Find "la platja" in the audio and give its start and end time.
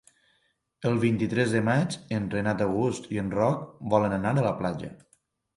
4.51-4.95